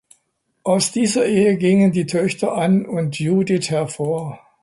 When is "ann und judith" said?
2.57-3.69